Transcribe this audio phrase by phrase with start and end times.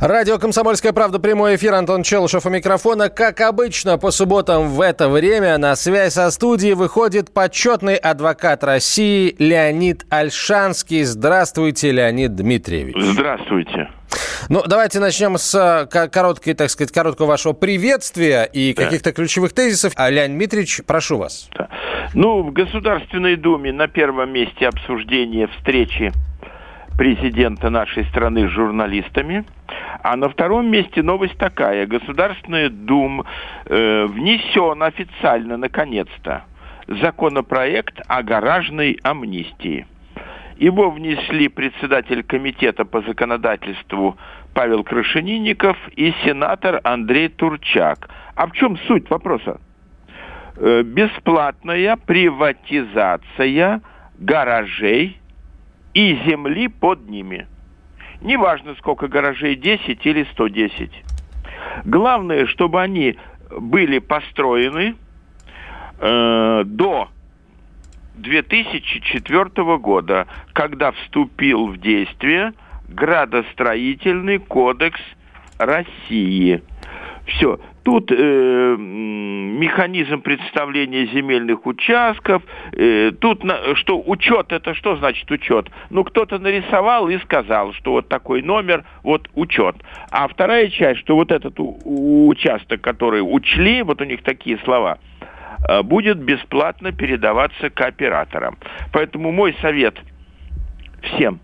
[0.00, 3.08] Радио «Комсомольская правда», прямой эфир, Антон Челышев у микрофона.
[3.08, 9.34] Как обычно, по субботам в это время на связь со студией выходит почетный адвокат России
[9.38, 11.02] Леонид Альшанский.
[11.04, 12.94] Здравствуйте, Леонид Дмитриевич.
[12.98, 13.88] Здравствуйте.
[14.50, 18.84] Ну, давайте начнем с э, короткой, так сказать, короткого вашего приветствия и Да.
[18.84, 19.94] каких-то ключевых тезисов.
[19.96, 21.48] А, Леонид Дмитриевич, прошу вас.
[21.56, 21.68] Да.
[22.14, 26.12] Ну, в Государственной Думе на первом месте обсуждение встречи
[26.96, 29.44] президента нашей страны с журналистами.
[30.02, 31.86] А на втором месте новость такая.
[31.86, 33.24] Государственная Дума
[33.66, 36.44] э, внесен официально, наконец-то,
[36.88, 39.86] законопроект о гаражной амнистии.
[40.58, 44.16] Его внесли председатель комитета по законодательству
[44.54, 48.08] Павел Крашенинников и сенатор Андрей Турчак.
[48.34, 49.60] А в чем суть вопроса?
[50.56, 53.82] Э, бесплатная приватизация
[54.18, 55.20] гаражей
[55.96, 57.46] и земли под ними.
[58.20, 60.90] Неважно, сколько гаражей, 10 или 110.
[61.86, 63.16] Главное, чтобы они
[63.50, 64.94] были построены
[65.98, 67.08] э, до
[68.16, 72.52] 2004 года, когда вступил в действие
[72.88, 75.00] градостроительный кодекс
[75.56, 76.62] России.
[77.26, 77.58] Все.
[77.82, 82.42] Тут э, механизм представления земельных участков.
[82.72, 85.68] э, тут на- что учет это что значит учет?
[85.90, 89.76] Ну кто-то нарисовал и сказал, что вот такой номер, вот учет.
[90.10, 94.58] А вторая часть, что вот этот у- у- участок, который учли, вот у них такие
[94.58, 94.98] слова,
[95.68, 98.56] э, будет бесплатно передаваться кооператорам.
[98.92, 99.96] Поэтому мой совет
[101.02, 101.40] всем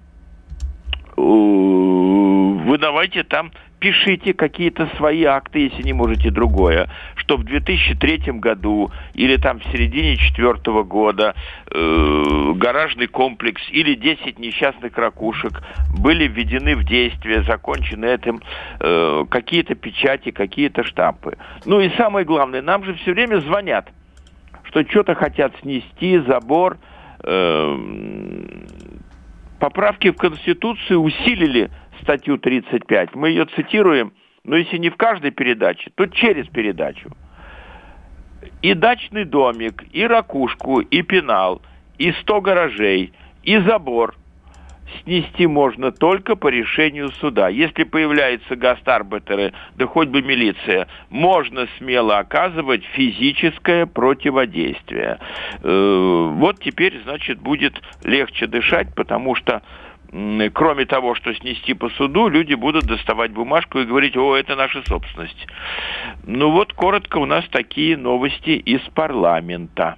[1.17, 3.51] э, вы давайте там
[3.83, 9.65] пишите какие-то свои акты, если не можете другое, что в 2003 году или там в
[9.73, 11.35] середине четвертого года
[11.69, 15.61] э, гаражный комплекс или 10 несчастных ракушек
[15.99, 18.41] были введены в действие, закончены этим
[18.79, 21.37] э, какие-то печати, какие-то штампы.
[21.67, 23.89] Ну и самое главное, нам же все время звонят,
[24.63, 26.79] что что-то хотят снести, забор,
[27.25, 28.69] эм,
[29.59, 31.71] поправки в Конституцию усилили
[32.03, 33.15] статью 35.
[33.15, 34.13] Мы ее цитируем,
[34.45, 37.11] но если не в каждой передаче, то через передачу.
[38.61, 41.63] И дачный домик, и ракушку, и пенал,
[41.99, 44.17] и 100 гаражей, и забор
[45.03, 47.49] снести можно только по решению суда.
[47.49, 55.19] Если появляются гастарбайтеры, да хоть бы милиция, можно смело оказывать физическое противодействие.
[55.63, 59.63] Э, Вот теперь, значит, будет легче дышать, потому что
[60.53, 64.83] кроме того, что снести по суду, люди будут доставать бумажку и говорить, о, это наша
[64.87, 65.47] собственность.
[66.27, 69.97] Ну вот, коротко, у нас такие новости из парламента.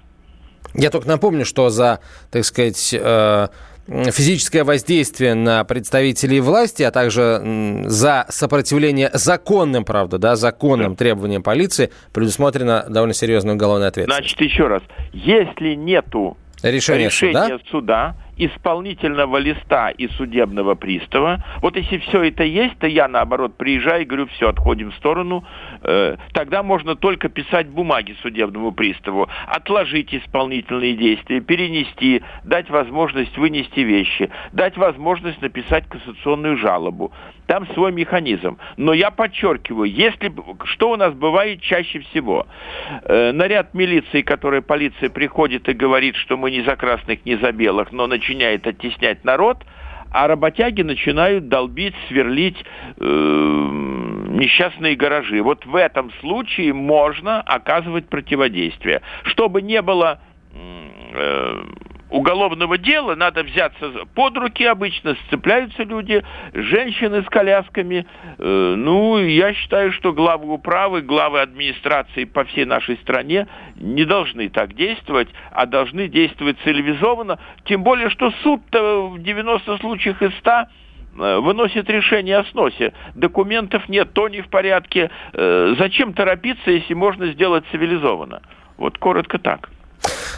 [0.73, 1.99] Я только напомню, что за,
[2.31, 3.47] так сказать, э,
[3.87, 11.91] физическое воздействие на представителей власти, а также за сопротивление законным, правда, да, законным требованиям полиции
[12.13, 14.35] предусмотрена довольно серьезная уголовная ответственность.
[14.37, 17.27] Значит, еще раз, если нету Решение суда?
[17.27, 21.43] решения суда, исполнительного листа и судебного пристава.
[21.61, 25.45] Вот если все это есть, то я, наоборот, приезжаю и говорю, все, отходим в сторону.
[25.87, 33.81] Э, тогда можно только писать бумаги судебному приставу, отложить исполнительные действия, перенести, дать возможность вынести
[33.81, 37.11] вещи, дать возможность написать кассационную жалобу.
[37.47, 38.57] Там свой механизм.
[38.77, 42.47] Но я подчеркиваю, если что у нас бывает чаще всего,
[43.03, 47.51] Э, наряд милиции, который полиция приходит и говорит, что мы не за красных, не за
[47.51, 49.57] белых, но начинает оттеснять народ,
[50.11, 52.57] а работяги начинают долбить, сверлить
[52.97, 55.41] э, несчастные гаражи.
[55.41, 59.01] Вот в этом случае можно оказывать противодействие.
[59.23, 60.19] Чтобы не было
[60.53, 61.63] э,
[62.09, 66.23] уголовного дела, надо взяться под руки обычно, сцепляются люди,
[66.53, 68.05] женщины с колясками.
[68.37, 74.49] Э, ну, я считаю, что главы управы, главы администрации по всей нашей стране не должны
[74.49, 77.39] так действовать, а должны действовать цивилизованно.
[77.65, 80.65] Тем более, что суд-то в 90 случаях из 100 э,
[81.15, 82.93] выносит решение о сносе.
[83.15, 85.09] Документов нет, то не в порядке.
[85.33, 88.41] Э, Зачем торопиться, если можно сделать цивилизованно?
[88.77, 89.69] Вот коротко так.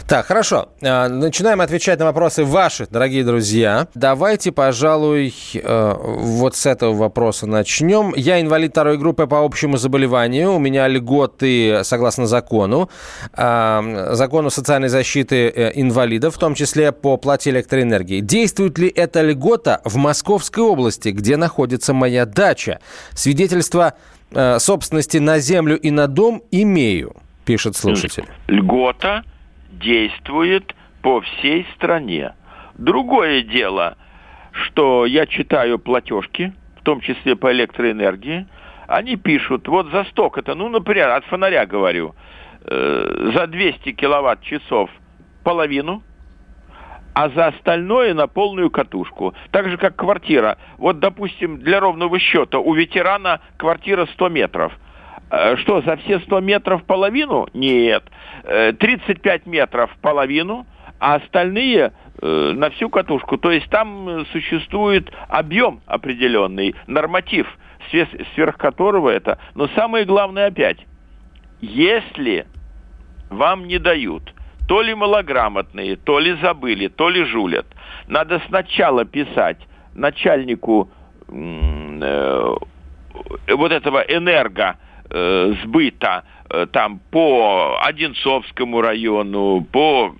[0.08, 0.70] Так, хорошо.
[0.80, 3.88] А, начинаем отвечать на вопросы ваши, дорогие друзья.
[3.94, 8.14] Давайте, пожалуй, э, вот с этого вопроса начнем.
[8.16, 10.54] Я инвалид второй группы по общему заболеванию.
[10.54, 12.88] У меня льготы согласно закону.
[13.34, 18.20] А, закону социальной защиты э, инвалидов, в том числе по плате электроэнергии.
[18.20, 22.80] Действует ли эта льгота в Московской области, где находится моя дача?
[23.12, 23.92] Свидетельство
[24.30, 27.14] э, собственности на землю и на дом имею,
[27.44, 28.24] пишет слушатель.
[28.46, 29.22] Льгота–
[29.68, 32.34] действует по всей стране.
[32.74, 33.96] Другое дело,
[34.52, 38.46] что я читаю платежки, в том числе по электроэнергии,
[38.86, 42.14] они пишут, вот за сток это, ну, например, от фонаря говорю,
[42.64, 44.90] э, за 200 киловатт-часов
[45.44, 46.02] половину,
[47.14, 49.34] а за остальное на полную катушку.
[49.50, 50.56] Так же, как квартира.
[50.78, 54.72] Вот, допустим, для ровного счета у ветерана квартира 100 метров–
[55.56, 57.46] что, за все 100 метров половину?
[57.52, 58.04] Нет.
[58.44, 60.66] 35 э, метров половину,
[60.98, 63.36] а остальные э, на всю катушку.
[63.36, 67.46] То есть там существует объем определенный, норматив,
[68.34, 69.38] сверх которого это.
[69.54, 70.78] Но самое главное опять,
[71.60, 72.46] если
[73.30, 74.34] вам не дают,
[74.66, 77.66] то ли малограмотные, то ли забыли, то ли жулят,
[78.06, 79.58] надо сначала писать
[79.94, 80.90] начальнику
[81.28, 82.54] э,
[83.48, 84.76] вот этого энерго
[85.10, 90.14] э, сбыта э, там по Одинцовскому району, по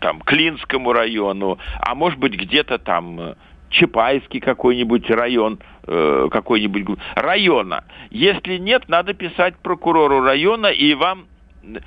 [0.00, 3.34] там Клинскому району, а может быть где-то там э,
[3.70, 7.84] Чапаевский какой-нибудь район, какой-нибудь района.
[8.10, 11.26] Если нет, надо писать прокурору района, и вам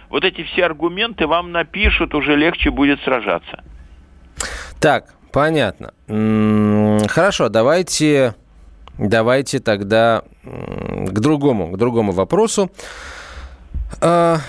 [0.09, 3.63] вот эти все аргументы вам напишут, уже легче будет сражаться.
[4.79, 5.93] Так, понятно.
[7.09, 8.33] Хорошо, давайте
[8.97, 10.23] Давайте тогда
[11.07, 12.69] к другому, к другому вопросу.
[14.01, 14.39] А,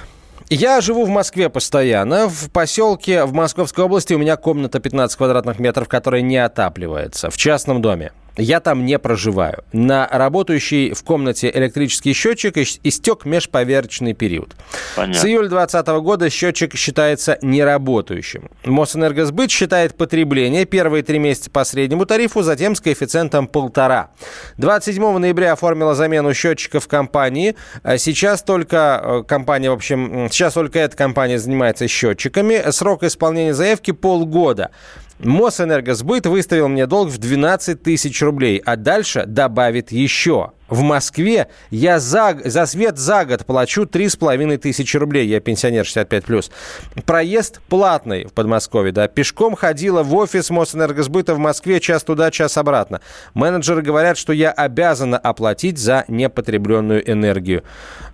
[0.51, 2.29] я живу в Москве постоянно.
[2.29, 7.31] В поселке в Московской области у меня комната 15 квадратных метров, которая не отапливается.
[7.31, 8.13] В частном доме.
[8.37, 9.63] Я там не проживаю.
[9.73, 14.55] На работающий в комнате электрический счетчик истек межповерочный период.
[14.97, 15.21] Понятно.
[15.21, 18.51] С июля 2020 года счетчик считается неработающим.
[18.65, 24.11] Мосэнергосбыт считает потребление первые три месяца по среднему тарифу, затем с коэффициентом полтора.
[24.59, 27.55] 27 ноября оформила замену счетчика в компании.
[27.85, 32.71] А сейчас только э, компания, в общем, сейчас только эта компания занимается счетчиками.
[32.71, 34.71] Срок исполнения заявки полгода.
[35.19, 40.53] Мосэнергосбыт выставил мне долг в 12 тысяч рублей, а дальше добавит еще.
[40.69, 45.27] В Москве я за, за свет за год плачу 3,5 тысячи рублей.
[45.27, 46.51] Я пенсионер 65+.
[47.05, 48.93] Проезд платный в Подмосковье.
[48.93, 49.09] Да.
[49.09, 53.01] Пешком ходила в офис Мосэнергосбыта в Москве час туда, час обратно.
[53.35, 57.63] Менеджеры говорят, что я обязана оплатить за непотребленную энергию.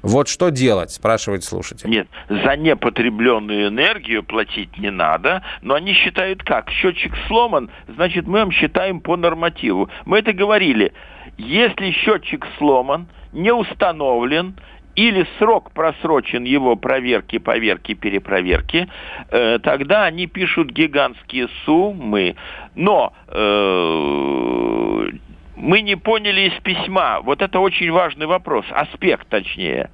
[0.03, 1.89] Вот что делать, спрашивает слушатель.
[1.89, 6.71] Нет, за непотребленную энергию платить не надо, но они считают как?
[6.71, 9.91] Счетчик сломан, значит мы вам считаем по нормативу.
[10.05, 10.93] Мы это говорили.
[11.41, 14.57] Если счетчик сломан, не установлен,
[14.95, 18.89] или срок просрочен его проверки, поверки, перепроверки,
[19.31, 22.37] э, тогда они пишут гигантские суммы.
[22.75, 25.11] Но э,
[25.57, 29.91] мы не поняли из письма, вот это очень важный вопрос, аспект точнее.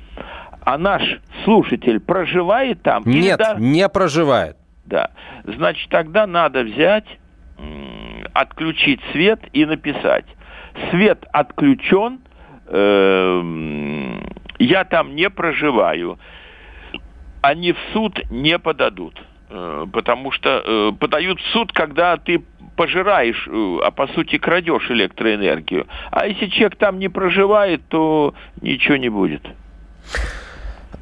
[0.63, 1.03] А наш
[1.45, 3.05] слушатель проживает там?
[3.07, 3.55] Нет, да?
[3.57, 4.57] не проживает.
[4.85, 5.11] Да.
[5.45, 7.07] Значит, тогда надо взять,
[8.33, 10.27] отключить свет и написать
[10.91, 12.21] свет отключен,
[12.67, 13.43] э,
[14.59, 16.19] я там не проживаю,
[17.43, 19.21] они в суд не подадут.
[19.49, 22.43] Э, потому что э, подают в суд, когда ты
[22.77, 25.87] пожираешь, э, а по сути крадешь электроэнергию.
[26.11, 29.43] А если человек там не проживает, то ничего не будет.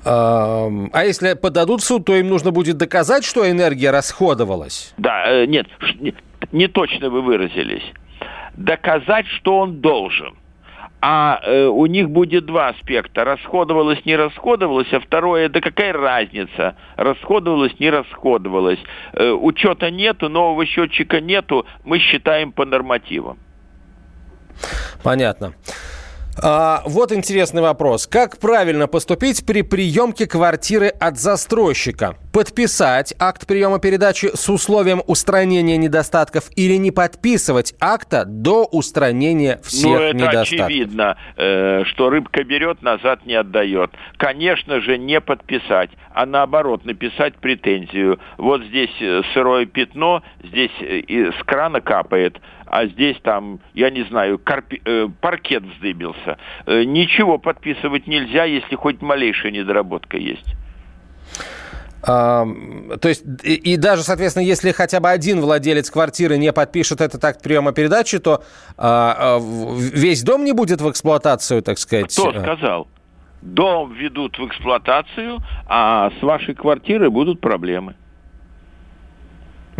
[0.06, 4.92] А если подадут в суд, то им нужно будет доказать, что энергия расходовалась?
[4.98, 5.66] Да, нет,
[6.52, 7.84] не точно вы выразились
[8.56, 10.34] доказать, что он должен.
[11.06, 13.24] А э, у них будет два аспекта.
[13.24, 16.76] Расходовалось, не расходовалось, а второе, да какая разница?
[16.96, 18.78] Расходовалось, не расходовалось.
[19.12, 23.38] Э, учета нету, нового счетчика нету, мы считаем по нормативам.
[25.02, 25.52] Понятно.
[26.42, 28.06] А, вот интересный вопрос.
[28.06, 32.16] Как правильно поступить при приемке квартиры от застройщика?
[32.32, 39.90] Подписать акт приема передачи с условием устранения недостатков или не подписывать акта до устранения всех
[39.90, 40.66] ну, это недостатков?
[40.66, 43.92] очевидно, э, что рыбка берет, назад не отдает.
[44.16, 48.18] Конечно же, не подписать, а наоборот написать претензию.
[48.36, 54.04] Вот здесь э, сырое пятно, здесь э, с крана капает а здесь там, я не
[54.04, 56.38] знаю, карпи, э, паркет вздыбился.
[56.66, 60.54] Э, ничего подписывать нельзя, если хоть малейшая недоработка есть.
[63.00, 67.24] то есть, и, и даже, соответственно, если хотя бы один владелец квартиры не подпишет этот
[67.24, 68.42] акт приема передачи, то
[68.76, 72.12] а, а, весь дом не будет в эксплуатацию, так сказать.
[72.12, 72.88] Кто сказал?
[73.40, 77.94] Дом ведут в эксплуатацию, а с вашей квартирой будут проблемы.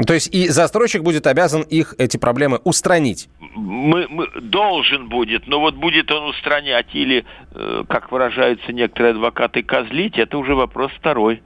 [0.07, 3.29] То есть и застройщик будет обязан их, эти проблемы, устранить?
[3.55, 9.63] Мы, мы, должен будет, но вот будет он устранять или, э, как выражаются некоторые адвокаты,
[9.63, 11.43] козлить, это уже вопрос второй.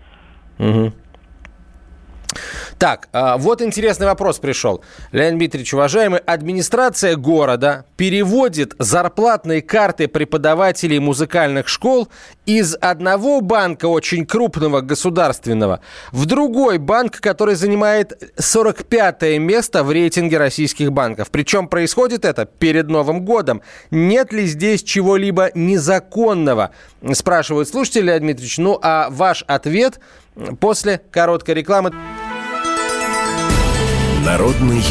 [0.59, 0.93] Угу.
[2.79, 4.83] Так, а, вот интересный вопрос пришел.
[5.13, 12.09] Леонид Дмитриевич, уважаемый, администрация города переводит зарплатные карты преподавателей музыкальных школ
[12.47, 15.81] из одного банка очень крупного государственного
[16.13, 21.31] в другой банк, который занимает 45 место в рейтинге российских банков.
[21.31, 23.63] Причем происходит это перед Новым годом.
[23.91, 26.71] Нет ли здесь чего-либо незаконного?
[27.13, 28.59] Спрашивают слушатели, Леонид Дмитриевич.
[28.59, 29.99] Ну, а ваш ответ
[30.61, 31.93] после короткой рекламы.
[34.25, 34.83] Народный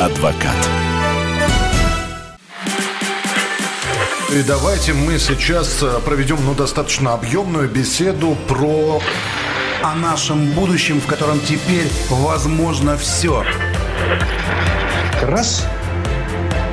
[0.00, 0.56] адвокат.
[4.32, 9.00] И давайте мы сейчас э, проведем ну, достаточно объемную беседу про...
[9.82, 13.44] О нашем будущем, в котором теперь возможно все.
[15.22, 15.64] Раз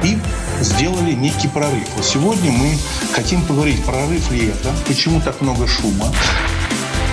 [0.03, 0.17] и
[0.61, 1.87] сделали некий прорыв.
[1.95, 2.77] Вот сегодня мы
[3.13, 6.07] хотим поговорить, прорыв ли это, почему так много шума.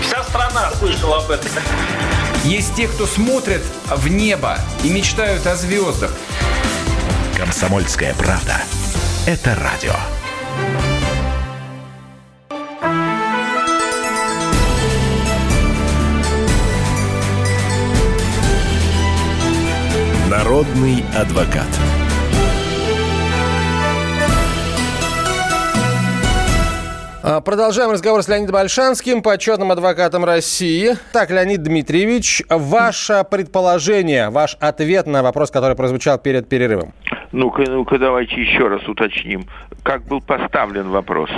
[0.02, 1.50] Вся страна слышала об этом.
[2.44, 6.10] Есть те, кто смотрят в небо и мечтают о звездах.
[7.36, 8.62] Комсомольская правда.
[9.26, 9.92] Это радио.
[20.30, 21.68] Народный адвокат.
[27.44, 30.96] Продолжаем разговор с Леонидом Альшанским, почетным адвокатом России.
[31.12, 36.92] Так, Леонид Дмитриевич, ваше предположение, ваш ответ на вопрос, который прозвучал перед перерывом.
[37.32, 39.46] Ну-ка, ну-ка, давайте еще раз уточним,
[39.82, 41.30] как был поставлен вопрос.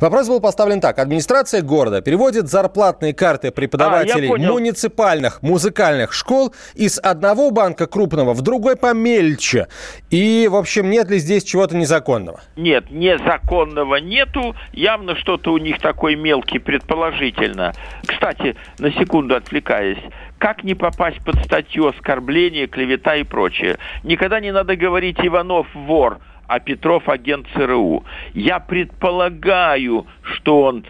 [0.00, 0.98] Вопрос был поставлен так.
[0.98, 8.42] Администрация города переводит зарплатные карты преподавателей а, муниципальных музыкальных школ из одного банка крупного в
[8.42, 9.68] другой помельче.
[10.10, 12.40] И, в общем, нет ли здесь чего-то незаконного?
[12.56, 14.56] Нет, незаконного нету.
[14.72, 17.72] Явно что-то у них такой мелкий, предположительно.
[18.06, 19.98] Кстати, на секунду отвлекаясь,
[20.38, 23.78] как не попасть под статью оскорбления, клевета и прочее?
[24.02, 26.18] Никогда не надо говорить «Иванов вор»,
[26.52, 28.04] а Петров агент ЦРУ.
[28.34, 30.84] Я предполагаю, что он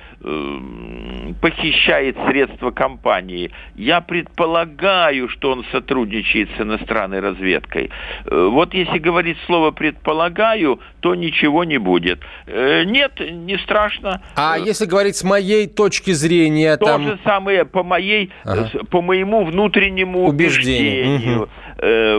[1.40, 3.50] похищает средства компании.
[3.74, 7.90] Я предполагаю, что он сотрудничает с иностранной разведкой.
[8.26, 12.20] Э, вот если говорить слово «предполагаю», то ничего не будет.
[12.46, 14.22] Э, нет, не страшно.
[14.36, 16.76] А э, если говорить с моей точки зрения...
[16.76, 17.02] То там...
[17.02, 18.70] же самое по, моей, ага.
[18.90, 21.16] по моему внутреннему убеждению.
[21.16, 21.42] убеждению.
[21.42, 21.48] Угу.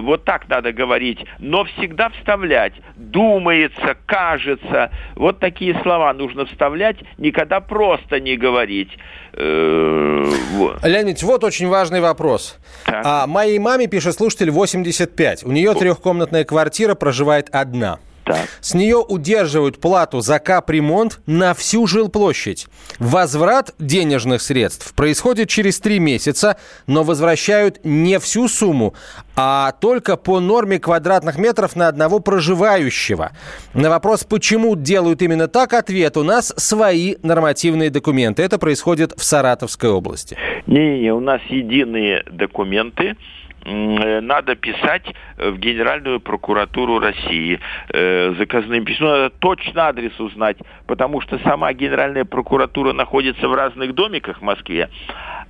[0.02, 1.26] Вот так надо говорить.
[1.40, 2.74] Но всегда вставлять.
[2.98, 4.92] Думается, кажется.
[5.16, 8.90] Вот такие слова нужно вставлять никогда просто не говорить.
[9.34, 10.84] Э, вот.
[10.84, 12.58] Леонид, вот очень важный вопрос.
[12.86, 15.44] А, моей маме, пишет слушатель, 85.
[15.44, 18.00] У нее трехкомнатная квартира, проживает одна.
[18.24, 18.48] Так.
[18.62, 22.68] С нее удерживают плату за капремонт на всю жилплощадь.
[23.00, 28.94] Возврат денежных средств происходит через три месяца, но возвращают не всю сумму,
[29.36, 33.32] а только по норме квадратных метров на одного проживающего.
[33.74, 38.44] На вопрос, почему делают именно так, ответ у нас свои нормативные документы.
[38.44, 40.38] Это происходит в Саратовской области.
[40.68, 43.18] Не-не-не, у нас единые документы.
[43.66, 45.06] Э, надо писать
[45.38, 49.10] в Генеральную прокуратуру России э, заказным письмом.
[49.12, 54.90] Надо точно адрес узнать, потому что сама Генеральная прокуратура находится в разных домиках в Москве,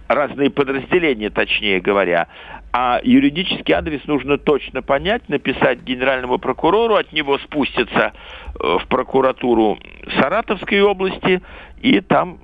[0.08, 2.28] разные подразделения, точнее говоря.
[2.72, 8.14] А юридический адрес нужно точно понять, написать генеральному прокурору, от него спуститься
[8.60, 9.80] э, в прокуратуру
[10.20, 11.42] Саратовской области,
[11.82, 12.40] и там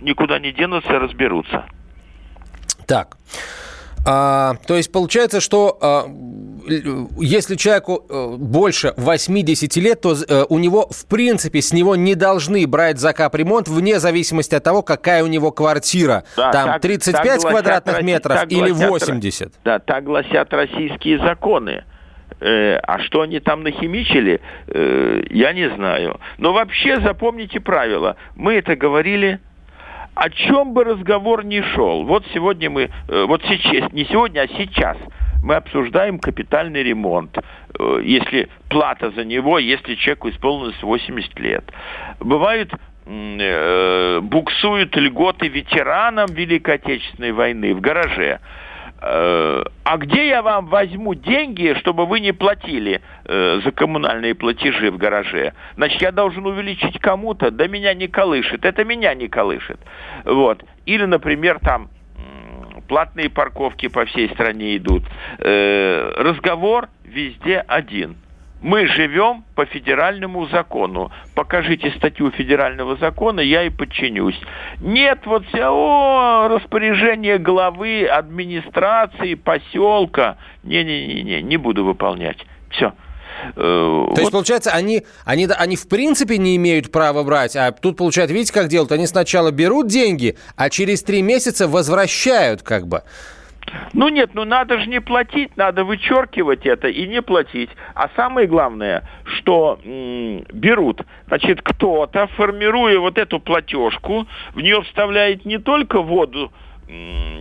[0.00, 1.64] никуда не денутся, разберутся.
[2.86, 3.16] Так.
[4.06, 6.06] А, то есть получается, что а,
[7.18, 12.14] если человеку а, больше 80 лет, то а, у него, в принципе, с него не
[12.14, 16.24] должны брать за капремонт вне зависимости от того, какая у него квартира.
[16.36, 19.52] Да, Там так, 35 так квадратных гласят, метров так или 80.
[19.64, 21.84] Да, так гласят российские законы.
[22.40, 26.20] Э, а что они там нахимичили, э, я не знаю.
[26.38, 28.16] Но вообще запомните правило.
[28.36, 29.40] Мы это говорили
[30.18, 34.48] о чем бы разговор ни шел, вот сегодня мы, э, вот сейчас, не сегодня, а
[34.48, 34.96] сейчас
[35.44, 41.64] мы обсуждаем капитальный ремонт, э, если плата за него, если человеку исполнилось 80 лет.
[42.18, 42.72] Бывают
[43.06, 48.40] э, буксуют льготы ветеранам Великой Отечественной войны в гараже.
[49.00, 54.90] Э, а где я вам возьму деньги, чтобы вы не платили э, за коммунальные платежи
[54.90, 55.52] в гараже?
[55.76, 59.78] Значит, я должен увеличить кому-то, да меня не колышет, это меня не колышет.
[60.24, 60.64] Вот.
[60.86, 61.90] Или, например, там
[62.88, 65.04] платные парковки по всей стране идут.
[65.38, 68.16] Э, разговор везде один–
[68.60, 71.10] мы живем по федеральному закону.
[71.34, 74.38] Покажите статью федерального закона, я и подчинюсь.
[74.80, 80.38] Нет вот все, о, распоряжение главы администрации, поселка.
[80.64, 82.38] Не-не-не, не буду выполнять.
[82.70, 82.92] Все.
[83.50, 84.18] Э, То вот.
[84.18, 88.52] есть, получается, они, они, они в принципе не имеют права брать, а тут, получается, видите,
[88.52, 88.92] как делают?
[88.92, 93.02] Они сначала берут деньги, а через три месяца возвращают как бы.
[93.92, 97.70] Ну нет, ну надо же не платить, надо вычеркивать это и не платить.
[97.94, 105.44] А самое главное, что м- берут, значит, кто-то, формируя вот эту платежку, в нее вставляет
[105.44, 106.52] не только воду,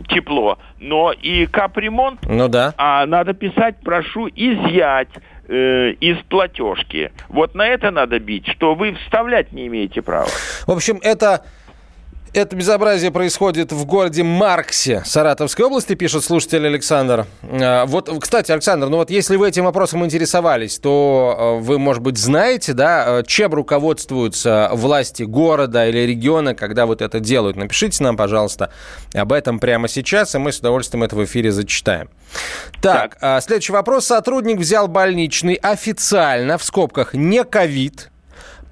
[0.10, 2.20] тепло, но и капремонт.
[2.24, 2.74] Ну да.
[2.78, 5.08] А надо писать, прошу изъять
[5.48, 7.12] э, из платежки.
[7.30, 10.28] Вот на это надо бить, что вы вставлять не имеете права.
[10.66, 11.46] В общем, это
[12.38, 17.26] это безобразие происходит в городе Марксе Саратовской области, пишет слушатель Александр.
[17.42, 22.04] А, вот, кстати, Александр, ну вот если вы этим вопросом интересовались, то а, вы, может
[22.04, 27.58] быть, знаете, да, а, чем руководствуются власти города или региона, когда вот это делают.
[27.58, 28.72] Напишите нам, пожалуйста,
[29.16, 32.10] об этом прямо сейчас, и мы с удовольствием это в эфире зачитаем.
[32.82, 33.44] Так, так.
[33.44, 34.06] следующий вопрос.
[34.06, 38.12] Сотрудник взял больничный официально, в скобках, не ковид,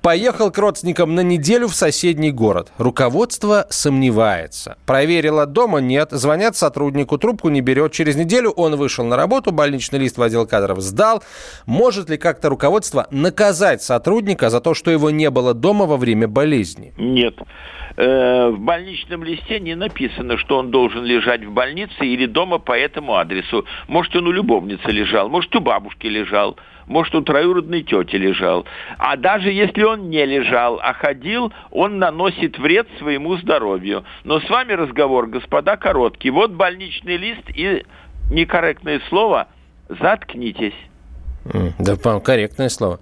[0.05, 2.71] Поехал к родственникам на неделю в соседний город.
[2.77, 4.77] Руководство сомневается.
[4.85, 6.09] Проверила дома нет.
[6.11, 7.91] Звонят сотруднику, трубку не берет.
[7.91, 11.23] Через неделю он вышел на работу, больничный лист в отдел кадров сдал.
[11.65, 16.27] Может ли как-то руководство наказать сотрудника за то, что его не было дома во время
[16.27, 16.93] болезни?
[16.99, 17.39] Нет
[17.95, 22.77] э, в больничном листе не написано, что он должен лежать в больнице или дома по
[22.77, 23.65] этому адресу.
[23.87, 28.65] Может, он у любовницы лежал, может, у бабушки лежал может, у троюродной тети лежал.
[28.97, 34.05] А даже если он не лежал, а ходил, он наносит вред своему здоровью.
[34.23, 36.29] Но с вами разговор, господа, короткий.
[36.29, 37.85] Вот больничный лист и
[38.31, 39.47] некорректное слово
[39.89, 40.75] «заткнитесь».
[41.79, 42.99] Да, корректное слово.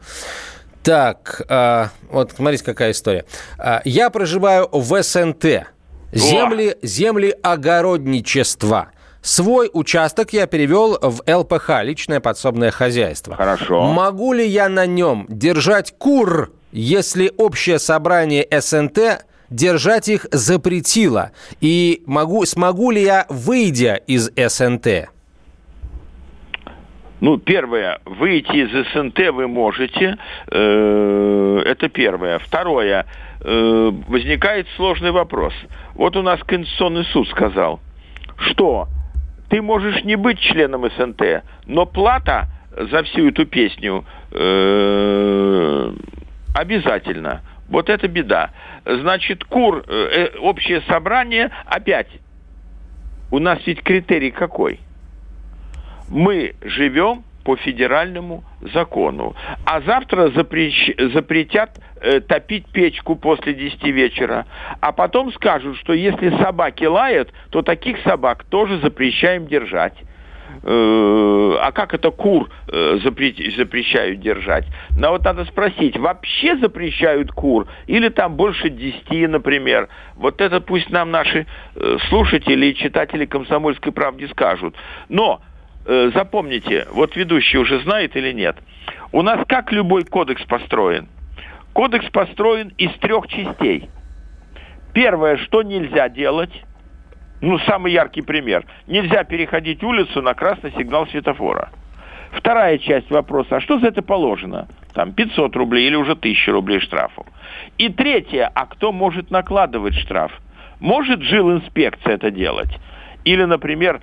[0.84, 3.26] Так, а, вот смотрите, какая история.
[3.58, 5.68] А, я проживаю в СНТ.
[6.12, 8.90] Земли, земли огородничества.
[9.22, 13.36] Свой участок я перевел в ЛПХ, личное подсобное хозяйство.
[13.38, 13.86] Хорошо.
[13.86, 21.32] Могу ли я на нем держать кур, если общее собрание СНТ держать их запретило?
[21.62, 25.13] И могу, смогу ли я, выйдя из СНТ?
[27.24, 30.18] Ну, первое, выйти из СНТ вы можете,
[30.52, 32.38] э, это первое.
[32.40, 33.06] Второе,
[33.40, 35.54] э, возникает сложный вопрос.
[35.96, 37.80] Вот у нас Конституционный суд сказал,
[38.40, 38.90] что
[39.50, 45.94] ты можешь не быть членом СНТ, но плата за всю эту песню э,
[46.54, 47.40] обязательно.
[47.70, 48.50] Вот это беда.
[48.84, 49.86] Значит, КУР,
[50.42, 52.10] общее собрание, опять,
[53.32, 54.82] у нас ведь критерий какой?
[56.14, 59.36] Мы живем по федеральному закону.
[59.66, 60.92] А завтра запрещ...
[61.12, 64.46] запретят э, топить печку после 10 вечера.
[64.80, 69.96] А потом скажут, что если собаки лают, то таких собак тоже запрещаем держать.
[70.62, 74.68] Э, а как это кур э, запрещают держать?
[74.96, 77.66] Но вот надо спросить, вообще запрещают кур?
[77.88, 79.90] Или там больше 10, например?
[80.16, 84.76] Вот это пусть нам наши э, слушатели и читатели «Комсомольской правды» скажут.
[85.10, 85.42] Но
[85.86, 88.56] Э, запомните, вот ведущий уже знает или нет,
[89.12, 91.10] у нас как любой кодекс построен?
[91.74, 93.90] Кодекс построен из трех частей.
[94.94, 96.52] Первое, что нельзя делать,
[97.42, 101.70] ну, самый яркий пример, нельзя переходить улицу на красный сигнал светофора.
[102.32, 104.68] Вторая часть вопроса, а что за это положено?
[104.94, 107.26] Там 500 рублей или уже 1000 рублей штрафу.
[107.78, 110.32] И третье, а кто может накладывать штраф?
[110.80, 112.80] Может жилинспекция это делать?
[113.24, 114.02] Или, например,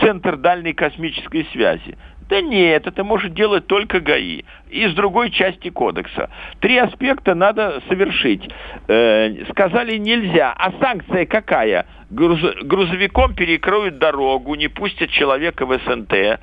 [0.00, 1.96] Центр дальней космической связи.
[2.28, 6.28] Да нет, это может делать только ГАИ из другой части кодекса.
[6.60, 8.48] Три аспекта надо совершить.
[8.86, 11.86] Э, сказали нельзя, а санкция какая?
[12.10, 16.38] Груз, грузовиком перекроют дорогу, не пустят человека в СНТ.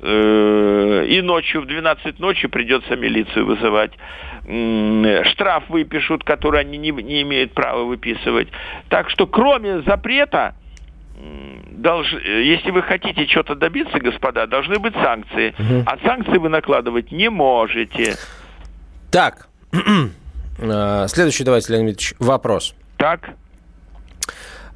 [0.00, 3.92] Э, и ночью в 12 ночи придется милицию вызывать.
[4.44, 8.48] Штраф выпишут, который они не, не имеют права выписывать.
[8.88, 10.54] Так что кроме запрета
[11.16, 12.12] Долж...
[12.12, 15.54] Если вы хотите что-то добиться, господа, должны быть санкции.
[15.58, 15.84] Угу.
[15.86, 18.16] А санкции вы накладывать не можете.
[19.10, 22.74] Так, э, следующий, давайте, Леонид Ильич, вопрос.
[22.96, 23.30] Так.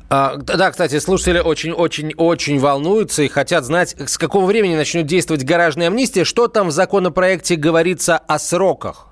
[0.09, 5.87] А, да, кстати, слушатели очень-очень-очень волнуются и хотят знать, с какого времени начнет действовать гаражная
[5.87, 6.25] амнистия.
[6.25, 9.10] Что там в законопроекте говорится о сроках?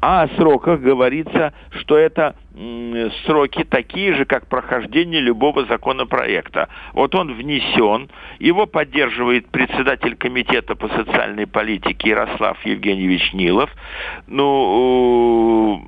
[0.00, 2.36] А о сроках говорится, что это
[3.24, 6.68] сроки такие же, как прохождение любого законопроекта.
[6.92, 8.08] Вот он внесен,
[8.38, 13.70] его поддерживает председатель комитета по социальной политике Ярослав Евгеньевич Нилов.
[14.28, 15.82] Ну,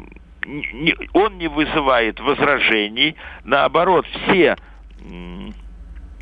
[1.13, 4.57] он не вызывает возражений, наоборот, все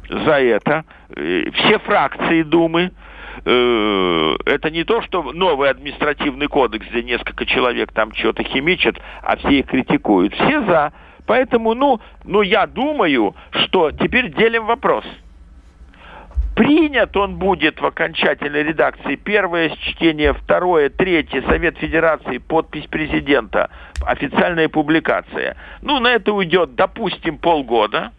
[0.08, 2.92] за это, э, все фракции Думы,
[3.44, 9.36] э, это не то, что новый административный кодекс, где несколько человек там что-то химичат, а
[9.36, 10.34] все их критикуют.
[10.34, 10.92] Все за.
[11.26, 15.04] Поэтому, ну, ну, я думаю, что теперь делим вопрос.
[16.56, 19.14] Принят он будет в окончательной редакции.
[19.14, 23.70] Первое чтение, второе, третье, Совет Федерации, подпись президента,
[24.04, 25.56] официальная публикация.
[25.82, 28.10] Ну, на это уйдет, допустим, полгода.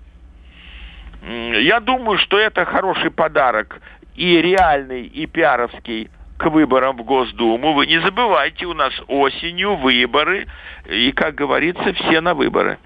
[1.22, 3.82] Я думаю, что это хороший подарок
[4.20, 7.74] и реальный, и пиаровский к выборам в Госдуму.
[7.74, 10.46] Вы не забывайте, у нас осенью выборы,
[10.90, 12.80] и, как говорится, все на выборы.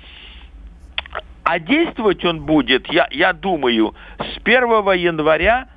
[1.43, 5.67] А действовать он будет, я, я думаю, с 1 января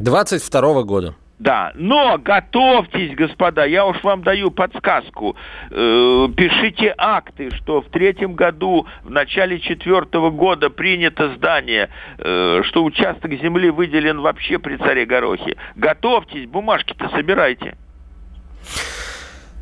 [0.00, 1.14] 22 года.
[1.38, 5.36] Да, но готовьтесь, господа, я уж вам даю подсказку.
[5.70, 12.82] Э, пишите акты, что в третьем году, в начале четвертого года принято здание, э, что
[12.82, 15.56] участок земли выделен вообще при царе Горохе.
[15.76, 17.76] Готовьтесь, бумажки-то собирайте.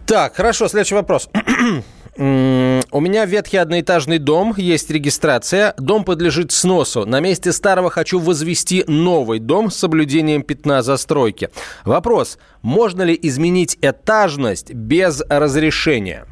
[0.07, 1.29] Так, хорошо, следующий вопрос.
[2.19, 5.75] У меня ветхий одноэтажный дом, есть регистрация.
[5.77, 7.05] Дом подлежит сносу.
[7.05, 11.51] На месте старого хочу возвести новый дом с соблюдением пятна застройки.
[11.85, 16.25] Вопрос, можно ли изменить этажность без разрешения?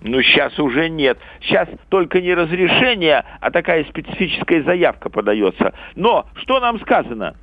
[0.00, 1.18] Ну, сейчас уже нет.
[1.42, 5.74] Сейчас только не разрешение, а такая специфическая заявка подается.
[5.96, 7.36] Но что нам сказано?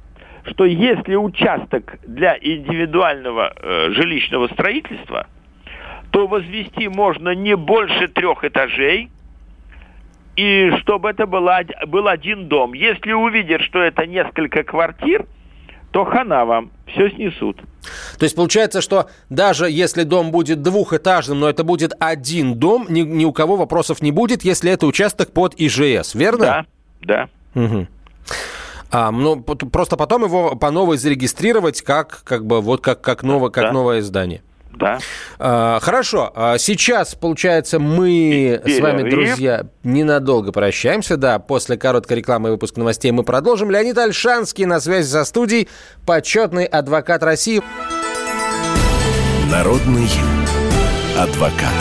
[0.45, 5.27] Что если участок для индивидуального э, жилищного строительства–
[6.11, 9.09] то возвести можно не больше трех этажей,
[10.35, 12.73] и чтобы это была, был один дом.
[12.73, 15.25] Если увидят, что это несколько квартир,
[15.91, 17.57] то хана вам, все снесут.
[18.17, 23.01] То есть получается, что даже если дом будет двухэтажным, но это будет один дом, ни,
[23.01, 26.65] ни у кого вопросов не будет, если это участок под ИЖС, верно?
[27.01, 27.61] Да, да.
[27.61, 27.87] Угу.
[28.91, 33.49] А, ну, просто потом его по новой зарегистрировать как, как бы, вот как, как, новое,
[33.49, 33.71] как да.
[33.71, 34.41] новое здание.
[34.73, 34.99] Да.
[35.39, 36.31] А, хорошо.
[36.35, 41.17] А сейчас, получается, мы с вами, друзья, ненадолго прощаемся.
[41.17, 43.71] Да, после короткой рекламы и выпуска новостей мы продолжим.
[43.71, 45.67] Леонид Альшанский на связи со студией,
[46.05, 47.61] почетный адвокат России.
[49.51, 50.09] Народный
[51.17, 51.73] адвокат.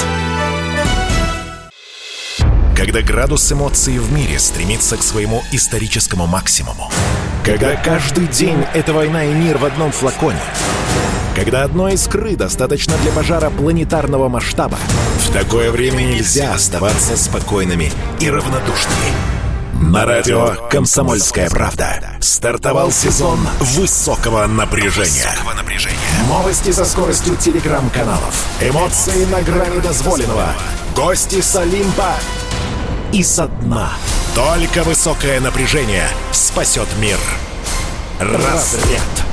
[2.77, 6.91] Когда градус эмоций в мире стремится к своему историческому максимуму.
[7.45, 10.41] Когда каждый день— это война и мир в одном флаконе—
[11.35, 14.79] когда одной искры достаточно для пожара планетарного масштаба.
[15.19, 19.41] В такое время нельзя оставаться спокойными и равнодушными.
[19.81, 25.27] На радио «Комсомольская правда» стартовал сезон высокого напряжения.
[25.31, 25.97] Высокого напряжения.
[26.29, 28.45] Новости со скоростью телеграм-каналов.
[28.61, 30.53] Эмоции на грани дозволенного.
[30.95, 32.15] Гости с Олимпа
[33.13, 33.93] и со дна.
[34.35, 37.19] Только высокое напряжение спасет мир.
[38.21, 39.30] Разряд.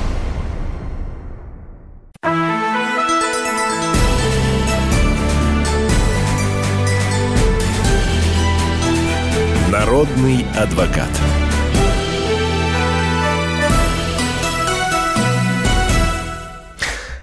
[9.97, 11.10] Народный адвокат.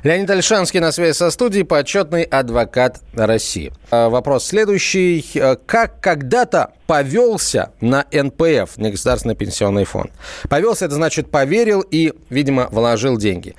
[0.02, 3.72] Леонид Альшанский на связи со студией, почетный адвокат России.
[3.92, 5.24] А, вопрос следующий.
[5.36, 10.10] А, как когда-то повелся на НПФ, на Государственный пенсионный фонд?
[10.50, 13.54] Повелся, это значит поверил и, видимо, вложил деньги.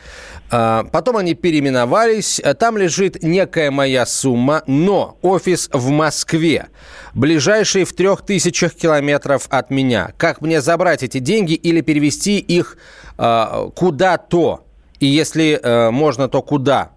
[0.52, 2.42] А, потом они переименовались.
[2.60, 6.68] Там лежит некая моя сумма, но офис в Москве,
[7.14, 10.12] ближайший в трех тысячах километров от меня.
[10.18, 12.78] Как мне забрать эти деньги или перевести их
[13.18, 14.62] э, куда-то?
[15.00, 16.92] И если э, можно, то куда?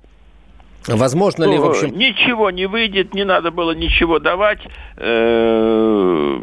[0.87, 1.97] Возможно ли, в общем...
[1.99, 4.61] Ничего не выйдет, не надо было ничего давать.
[4.97, 6.39] Э,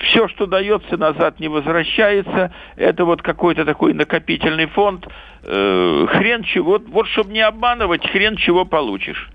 [0.00, 2.52] все, что дается, назад не возвращается.
[2.76, 5.06] Это вот какой-то такой накопительный фонд.
[5.42, 9.30] Э, хрен чего, вот, вот чтобы не обманывать, хрен чего получишь.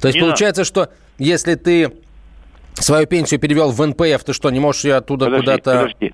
[0.00, 0.68] То есть не получается, надо.
[0.68, 1.92] что если ты
[2.74, 5.90] свою пенсию перевел в НПФ, ты что, не можешь ее оттуда куда-то...
[5.92, 6.12] подожди.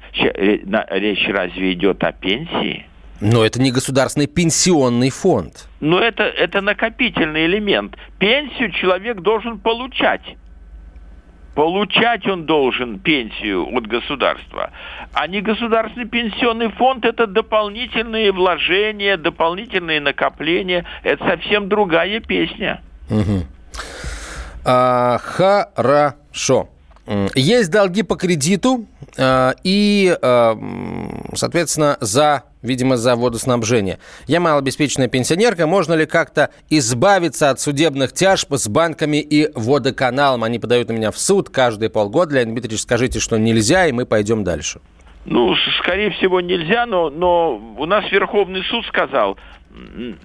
[0.65, 2.87] На- речь разве идет о пенсии?
[3.21, 5.69] Но это не государственный пенсионный фонд.
[5.81, 7.97] Но это, это накопительный элемент.
[8.19, 10.23] Пенсию человек должен получать.
[11.55, 14.71] Получать он должен пенсию от государства.
[15.13, 20.85] А не государственный пенсионный фонд– это дополнительные вложения, дополнительные накопления.
[21.03, 22.81] Это совсем другая песня.
[23.09, 23.45] Мгм.
[24.65, 26.69] А, хорошо.
[27.35, 28.87] Есть долги по кредиту
[29.19, 30.57] а, и, а,
[31.35, 33.99] соответственно, за, видимо, за водоснабжение.
[34.27, 35.67] Я малообеспеченная пенсионерка.
[35.67, 40.45] Можно ли как-то избавиться от судебных тяжб с банками и водоканалом?
[40.45, 42.35] Они подают на меня в суд каждые полгода.
[42.35, 44.81] Леонид Дмитриевич, скажите, что нельзя, и мы пойдем дальше.
[45.27, 49.37] Ну, скорее всего, нельзя, но, но у нас Верховный суд сказал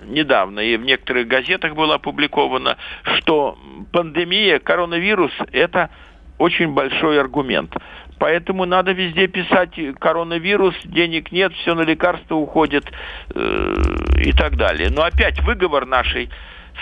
[0.05, 2.77] недавно, и в некоторых газетах было опубликовано,
[3.17, 3.57] что
[3.91, 5.89] пандемия, коронавирус– это
[6.37, 7.75] очень большой аргумент.
[8.19, 12.85] Поэтому надо везде писать коронавирус, денег нет, все на лекарства уходит
[13.33, 13.75] э,
[14.17, 14.89] и так далее.
[14.89, 16.29] Но опять выговор нашей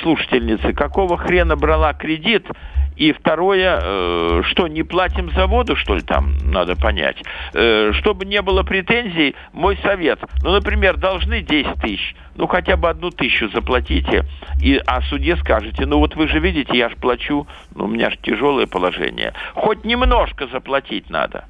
[0.02, 2.48] слушательницы, какого хрена брала кредит,
[2.96, 7.18] и второе, э, что не платим за воду, что ли, там надо понять.
[7.54, 10.20] Э, чтобы не было претензий, мой совет.
[10.44, 14.26] Ну, например, должны 10 тысяч, ну, хотя бы одну тысячу заплатите,
[14.62, 18.10] и о суде скажете, ну, вот вы же видите, я же плачу, ну, у меня
[18.10, 19.34] же тяжелое положение.
[19.54, 21.46] Хоть немножко заплатить надо.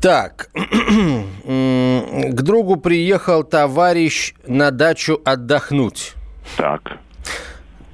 [0.00, 6.14] Так, к другу приехал товарищ на дачу отдохнуть.
[6.56, 6.98] Так,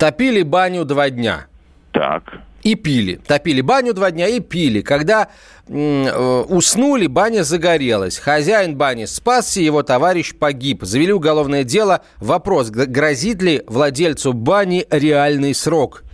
[0.03, 1.47] Топили баню два дня.
[1.93, 2.23] Так.
[2.63, 3.17] И пили.
[3.17, 4.83] Топили баню два дня и пили.
[4.83, 5.29] Когда
[5.69, 8.19] э, уснули, баня загорелась.
[8.19, 10.83] Хозяин бани спасся, его товарищ погиб.
[10.83, 12.03] Завели уголовное дело.
[12.19, 16.05] Вопрос, грозит ли владельцу бани реальный срок?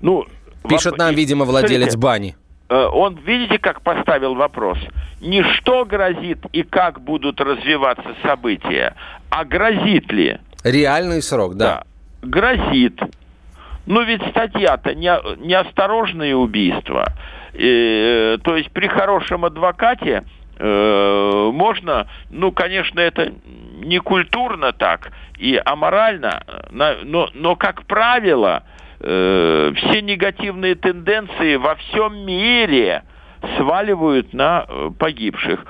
[0.00, 0.24] Ну,
[0.68, 2.36] Пишет нам, видимо, владелец бани.
[2.68, 4.78] э, он, видите, как поставил вопрос?
[5.20, 8.94] Не что грозит и как будут развиваться события,
[9.30, 10.38] а грозит ли?
[10.64, 11.84] Реальный срок, да.
[12.22, 12.98] Грозит.
[13.86, 15.12] Ну ведь статья-то не,
[15.44, 17.12] неосторожное убийство.
[17.52, 20.24] Э, то есть при хорошем адвокате
[20.58, 23.32] э, можно, ну, конечно, это
[23.84, 28.62] не культурно так и аморально, но, но как правило,
[29.00, 33.02] э, все негативные тенденции во всем мире
[33.56, 35.64] сваливают на э, погибших.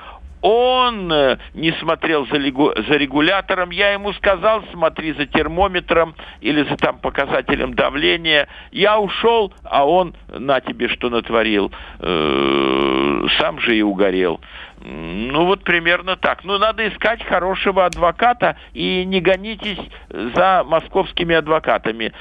[0.47, 3.71] Он э, не смотрел за, за регулятором.
[3.71, 8.47] Я ему сказал, смотри за термометром или за там показателем давления.
[8.71, 11.71] Я ушел, а он на тебе что натворил.
[11.97, 14.39] Э, сам же и угорел.
[14.83, 16.43] Ну вот примерно так.
[16.43, 19.79] Ну надо искать хорошего адвоката и не гонитесь
[20.09, 22.13] за московскими адвокатами.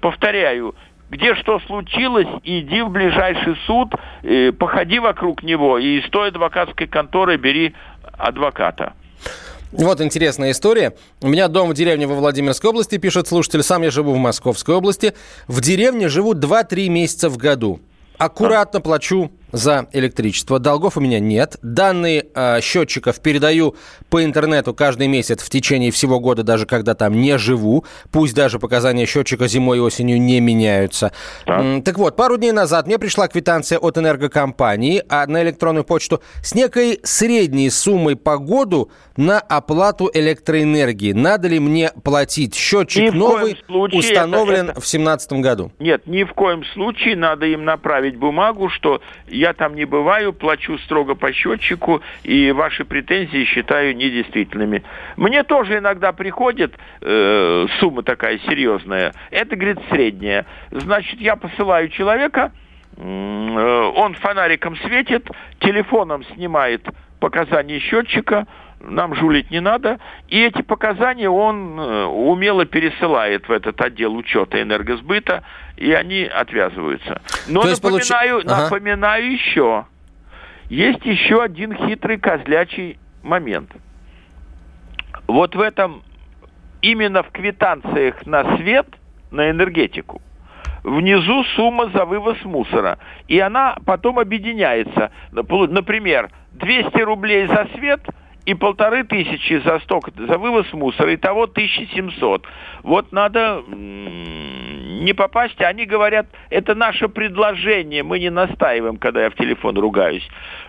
[0.00, 0.74] Повторяю,
[1.10, 6.86] где что случилось, иди в ближайший суд, э, походи вокруг него и из той адвокатской
[6.86, 7.74] конторы бери
[8.18, 8.94] адвоката.
[9.72, 10.94] Вот интересная история.
[11.20, 13.62] У меня дом в деревне во Владимирской области, пишет слушатель.
[13.62, 15.14] Сам я живу в Московской области.
[15.48, 17.80] В деревне живу 2-3 месяца в году.
[18.16, 20.58] Аккуратно плачу за электричество.
[20.58, 21.56] Долгов у меня нет.
[21.62, 23.76] Данные э, счетчиков передаю
[24.10, 27.84] по интернету каждый месяц в течение всего года, даже когда там не живу.
[28.10, 31.12] Пусть даже показания счетчика зимой и осенью не меняются.
[31.44, 31.60] Так.
[31.60, 36.20] М, так вот, пару дней назад мне пришла квитанция от энергокомпании а на электронную почту
[36.42, 41.12] с некой средней суммой по году на оплату электроэнергии.
[41.12, 42.54] Надо ли мне платить?
[42.54, 45.72] Счетчик Ни новый случае установлен это- это- в 2017 году.
[45.78, 49.00] Нет, ни в коем случае надо им направить бумагу, что
[49.36, 54.82] я там не бываю, плачу строго по счетчику, и ваши претензии считаю недействительными.
[55.16, 59.12] Мне тоже иногда приходит э, сумма такая серьезная.
[59.30, 60.46] Это, говорит, средняя.
[60.70, 62.52] Значит, я посылаю человека,
[62.96, 65.28] э, он фонариком светит,
[65.60, 66.86] телефоном снимает
[67.20, 68.46] показания счетчика,
[68.80, 69.98] нам жулить не надо.
[70.28, 75.42] И эти показания он э, умело пересылает в этот отдел учета энергосбыта,
[75.76, 77.20] и они отвязываются.
[77.48, 78.62] Но То напоминаю, Ага.
[78.64, 79.86] напоминаю еще,
[80.68, 83.70] есть еще один хитрый козлячий момент.
[85.26, 86.02] Вот в этом,
[86.82, 88.86] именно в квитанциях на свет,
[89.30, 90.22] на энергетику,
[90.82, 92.98] внизу сумма за вывоз мусора.
[93.26, 95.10] И она потом объединяется.
[95.32, 98.00] Например, 200 рублей за свет
[98.46, 102.46] и полторы тысячи за сток, за вывоз мусора, итого 1700.
[102.84, 109.34] Вот надо не попасть, они говорят, это наше предложение, мы не настаиваем, когда я в
[109.34, 110.26] телефон ругаюсь.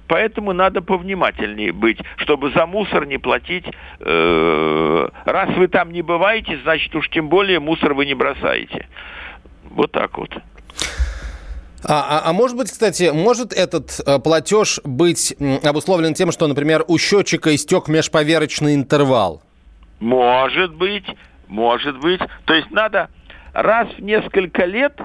[0.07, 3.65] Поэтому надо повнимательнее быть, чтобы за мусор не платить.
[3.99, 8.87] Э, Раз вы там не бываете, значит уж тем более мусор вы не бросаете.
[9.69, 10.31] Вот так вот.
[11.83, 16.83] А, а, а может быть, кстати, может этот э, платеж быть обусловлен тем, что, например,
[16.87, 19.43] у счетчика истек межповерочный интервал?
[19.99, 21.05] Может быть,
[21.47, 22.21] может быть.
[22.45, 23.09] То есть надо
[23.53, 24.99] раз в несколько лет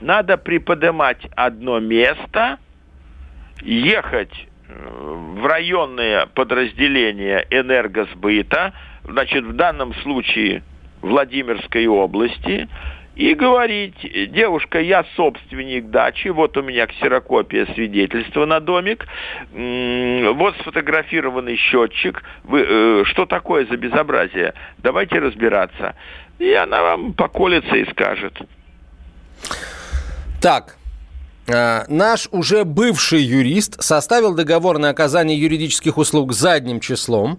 [0.00, 2.58] надо приподнимать одно место,
[3.62, 4.32] ехать
[4.68, 10.62] э, в районные подразделения энергосбыта, значит, в данном случае
[11.02, 12.68] Владимирской области,
[13.16, 13.96] и говорить,
[14.30, 19.06] девушка, я собственник дачи, вот у меня ксерокопия свидетельства на домик,
[19.52, 24.52] вот сфотографированный счетчик, вы, э, что такое за безобразие?
[24.78, 25.94] Давайте разбираться.
[26.38, 28.38] И она вам поколется и скажет.
[30.42, 30.85] Так, э,
[31.48, 37.38] наш уже бывший юрист составил договор на оказание юридических услуг задним числом,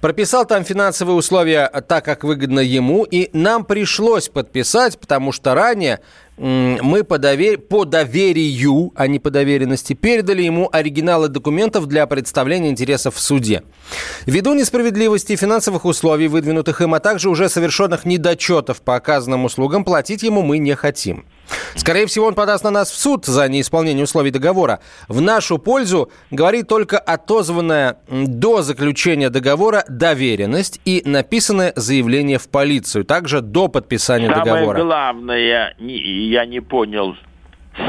[0.00, 6.00] прописал там финансовые условия так, как выгодно ему, и нам пришлось подписать, потому что ранее
[6.40, 7.58] мы по, довер...
[7.58, 13.62] по доверию, а не по доверенности, передали ему оригиналы документов для представления интересов в суде.
[14.24, 20.22] Ввиду несправедливости финансовых условий, выдвинутых им, а также уже совершенных недочетов по оказанным услугам, платить
[20.22, 21.26] ему мы не хотим.
[21.76, 24.80] Скорее всего, он подаст на нас в суд за неисполнение условий договора.
[25.08, 33.04] В нашу пользу говорит только отозванная до заключения договора доверенность и написанное заявление в полицию,
[33.04, 34.82] также до подписания Самое договора.
[34.82, 37.16] главное, не- я не понял,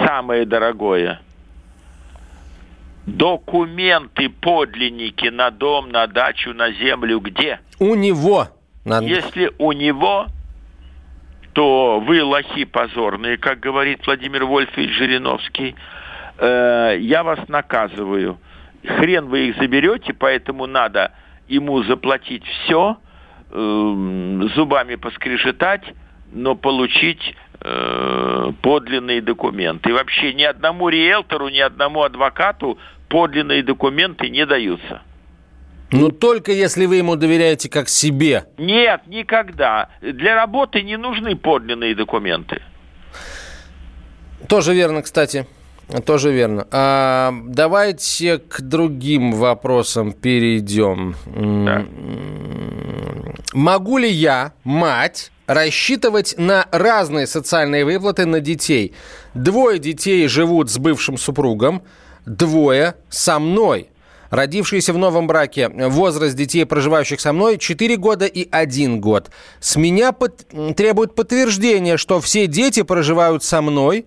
[0.05, 1.19] самое дорогое.
[3.07, 7.59] Документы, подлинники на дом, на дачу, на землю где?
[7.79, 8.49] У него.
[8.85, 10.27] Надо- Если у него,
[11.53, 15.75] то вы лохи позорные, как говорит Владимир Вольфович Жириновский.
[16.37, 18.37] Э, я вас наказываю.
[18.85, 21.11] Хрен вы их заберете, поэтому надо
[21.47, 22.97] ему заплатить все,
[23.51, 25.83] зубами поскрежетать,
[26.31, 29.89] но получить э, подлинные документы.
[29.89, 32.77] И вообще ни одному риэлтору, ни одному адвокату
[33.09, 35.01] подлинные документы не даются.
[35.91, 38.45] Ну, только если вы ему доверяете как себе.
[38.57, 39.89] Нет, никогда.
[40.01, 42.61] Для работы не нужны подлинные документы.
[44.47, 45.45] Тоже верно, кстати.
[46.05, 46.67] Тоже верно.
[46.71, 51.15] А, давайте к другим вопросам перейдем.
[51.25, 51.85] Да.
[53.53, 58.93] Могу ли я, мать, рассчитывать на разные социальные выплаты на детей?
[59.33, 61.83] Двое детей живут с бывшим супругом,
[62.25, 63.90] двое со мной.
[64.31, 69.29] Родившиеся в новом браке, возраст детей, проживающих со мной, 4 года и 1 год.
[69.59, 74.05] С меня под- требует подтверждения, что все дети проживают со мной.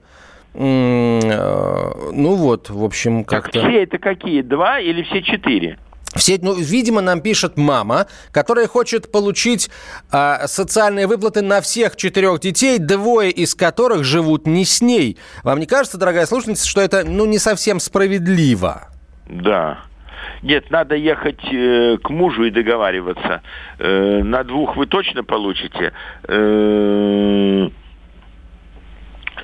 [0.54, 3.58] Э, Ну вот, в общем, как-то...
[3.60, 4.42] все это какие?
[4.42, 5.78] Два или все четыре?
[6.14, 9.68] Все, ну, видимо, нам пишет мама, которая хочет получить
[10.12, 15.18] а, социальные выплаты на всех четырех детей, двое из которых живут не с ней.
[15.42, 18.90] Вам не кажется, дорогая слушательница, что это ну, не совсем справедливо?
[19.28, 19.80] Да.
[20.44, 23.40] Нет, надо ехать э, к мужу и договариваться.
[23.78, 25.92] Э, на двух вы точно получите.
[26.28, 27.68] Э,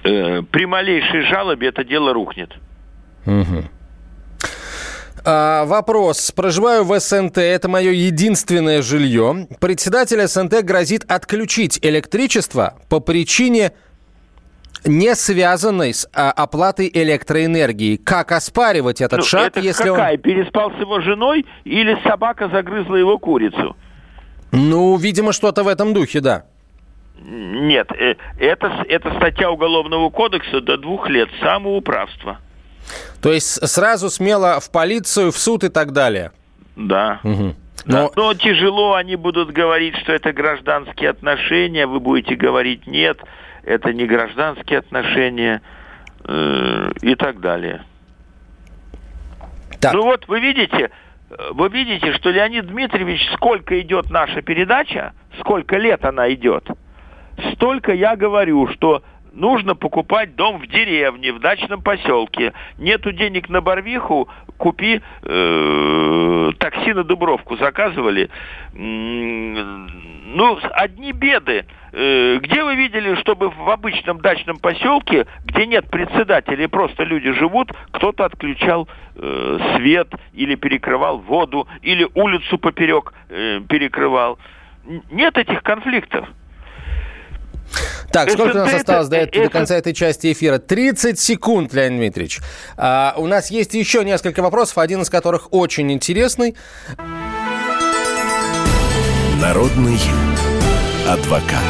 [0.04, 2.52] э, при малейшей жалобе это дело рухнет.
[5.24, 6.32] А, вопрос.
[6.32, 7.38] Проживаю в СНТ.
[7.38, 9.48] Это мое единственное жилье.
[9.58, 13.72] Председатель СНТ грозит отключить электричество по причине
[14.84, 17.96] не связанной с а, оплатой электроэнергии.
[17.96, 19.96] Как оспаривать этот Ну, шаг, это если он...
[19.96, 20.16] какая?
[20.16, 23.76] Переспал с его женой или собака загрызла его курицу?
[24.52, 26.44] Ну, видимо, что-то в этом духе, да.
[27.22, 32.38] Нет, э, это, это статья Уголовного кодекса до двух лет самоуправства.
[33.20, 36.32] То есть сразу смело в полицию, в суд и так далее.
[36.76, 37.20] Да.
[37.22, 37.54] Но-
[37.86, 43.18] Да, Но тяжело они будут говорить, что это гражданские отношения, вы будете говорить нет,
[43.64, 45.62] это не гражданские отношения
[46.24, 47.84] э, и так далее.
[49.80, 49.94] Так.
[49.94, 50.90] Ну вот вы видите,
[51.30, 56.68] э, вы видите, что Леонид Дмитриевич, сколько идет наша передача, сколько лет она идет,
[57.54, 62.52] столько я говорю, что нужно покупать дом в деревне, в дачном поселке.
[62.78, 68.30] Нету денег на Барвиху, купи э, такси на Дубровку заказывали.
[68.72, 71.66] Ну, одни беды.
[71.92, 77.32] Э, Где вы видели, чтобы в обычном дачном поселке, где нет председателя и просто люди
[77.32, 84.38] живут, кто-то отключал э, свет или перекрывал воду, или улицу поперек э, перекрывал?
[85.10, 86.28] Нет этих конфликтов.
[88.10, 90.58] Так, Это- сколько у нас это- осталось до, это- до конца этой части эфира?
[90.58, 92.40] 30 секунд, Леонид Дмитриевич.
[92.76, 96.56] А, у нас есть еще несколько вопросов, один из которых очень интересный.
[99.40, 99.98] Народный
[101.08, 101.64] адвокат.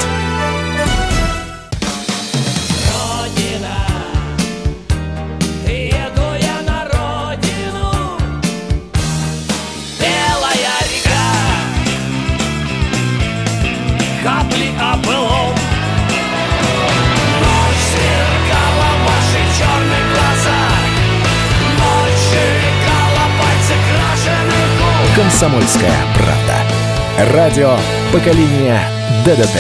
[25.21, 27.35] «Комсомольская правда».
[27.35, 27.77] Радио
[28.11, 28.81] поколения
[29.23, 29.59] ДДТ.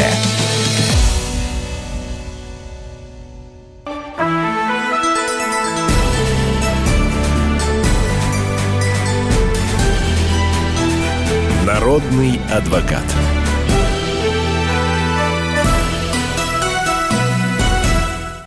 [11.66, 13.04] Народный адвокат.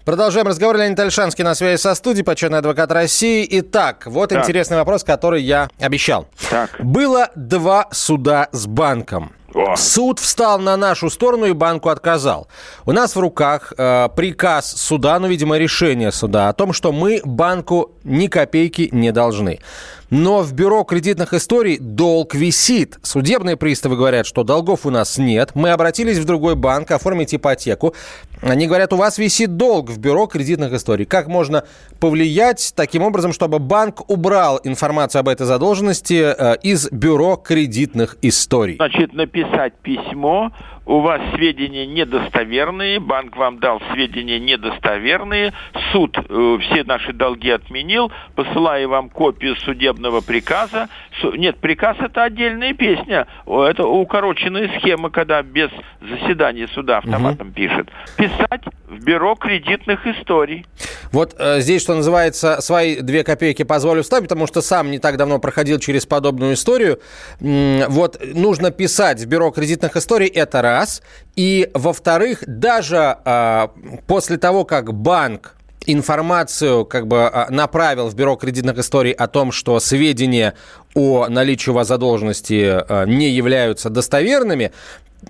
[0.06, 0.76] Продолжаем разговор.
[0.76, 3.48] Леонид Альшанский на связи со студией, почетный адвокат России.
[3.50, 4.44] Итак, вот Так.
[4.44, 6.28] интересный вопрос, который я обещал.
[6.50, 6.72] Так.
[6.80, 9.32] Было два суда с банком.
[9.56, 9.78] О.
[9.78, 12.48] Суд встал на нашу сторону и банку отказал.
[12.86, 17.22] У нас в руках э, приказ суда, ну, видимо, решение суда о том, что мы
[17.24, 19.60] банку ни копейки не должны.
[20.10, 23.00] Но в бюро кредитных историй долг висит.
[23.02, 25.52] Судебные приставы говорят, что долгов у нас нет.
[25.56, 27.94] Мы обратились в другой банк оформить ипотеку.
[28.42, 31.06] Они говорят, у вас висит долг в бюро кредитных историй.
[31.06, 31.64] Как можно
[32.00, 38.76] повлиять таким образом, чтобы банк убрал информацию об этой задолженности э, из бюро кредитных историй?
[38.76, 40.52] Значит, написать письмо,
[40.86, 45.54] у вас сведения недостоверные, банк вам дал сведения недостоверные,
[45.94, 49.93] суд э, все наши долги отменил, посылаю вам копию судебного
[50.26, 50.90] приказа.
[51.22, 55.70] Су- Нет, приказ это отдельная песня, это укороченная схема, когда без
[56.02, 57.90] заседания суда автоматом пишет.
[58.18, 60.66] Писать в бюро кредитных историй.
[61.12, 65.18] Вот э, здесь, что называется, свои две копейки позволю вставить, потому что сам не так
[65.18, 67.00] давно проходил через подобную историю.
[67.40, 71.04] Вот нужно писать в бюро кредитных историй, это раз.
[71.36, 73.68] И, во-вторых, даже э,
[74.08, 75.56] после того, как банк
[75.88, 80.54] информацию как бы а, направил в бюро кредитных историй о том, что сведения
[80.96, 84.72] о наличии у вас задолженности а, не являются достоверными,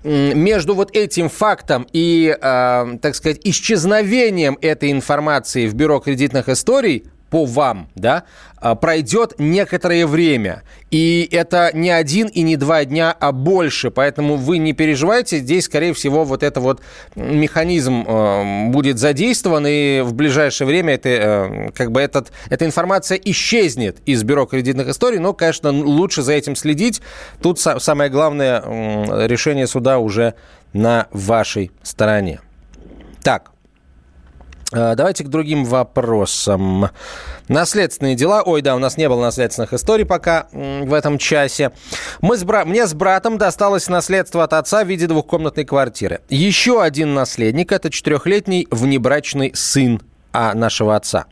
[0.02, 7.04] между вот этим фактом и, а, так сказать, исчезновением этой информации в бюро кредитных историй
[7.34, 8.22] по вам, да,
[8.58, 10.62] а, пройдет некоторое время.
[10.92, 13.90] И это не один и не два дня, а больше.
[13.90, 15.38] Поэтому вы не переживайте.
[15.38, 16.80] Здесь, скорее всего, вот это вот
[17.16, 23.18] механизм э, будет задействован, и в ближайшее время это, э, как бы этот, эта информация
[23.18, 25.18] исчезнет из бюро кредитных историй.
[25.18, 27.02] Но, конечно, лучше за этим следить.
[27.42, 28.62] Тут са- самое главное,
[29.26, 30.34] решение суда уже
[30.72, 32.38] на вашей стороне.
[33.24, 33.50] Так,
[34.70, 36.90] Давайте к другим вопросам.
[37.48, 38.42] Наследственные дела.
[38.42, 41.72] Ой, да, у нас не было наследственных историй пока в этом часе.
[42.20, 42.64] Мы с бра...
[42.64, 46.20] Мне с братом досталось наследство от отца в виде двухкомнатной квартиры.
[46.28, 50.00] Еще один наследник– это четырехлетний внебрачный сын
[50.32, 51.26] а, нашего отца.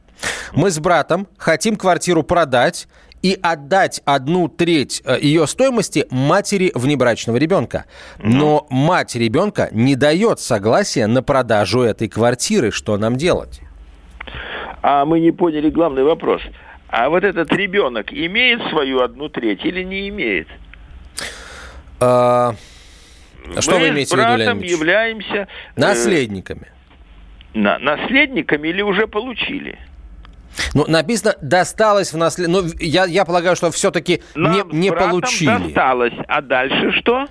[0.52, 2.86] Мы с братом хотим квартиру продать
[3.22, 7.84] и отдать одну треть э, ее стоимости матери внебрачного ребенка.
[8.18, 12.70] Но мать ребенка не дает согласия на продажу этой квартиры.
[12.72, 13.60] Что нам делать?
[14.82, 16.42] А мы не поняли главный вопрос.
[16.88, 20.48] А вот этот ребенок имеет свою одну треть или не имеет?
[22.00, 22.54] А,
[23.60, 25.46] Что вы Мы имеете с в виду, Леонид являемся э,
[25.76, 26.66] Наследниками.
[27.54, 29.78] на- наследниками или уже получили?
[30.74, 32.48] Ну, написано, досталось в наслед...
[32.48, 35.56] Ну, я, я полагаю, что все-таки не, не получили.
[35.56, 36.14] досталось.
[36.28, 37.26] А дальше что?